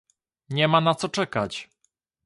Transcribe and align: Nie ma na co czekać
Nie 0.49 0.67
ma 0.67 0.81
na 0.81 0.95
co 0.95 1.09
czekać 1.09 1.69